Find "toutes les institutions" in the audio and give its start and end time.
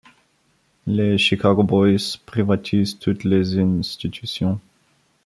2.97-4.59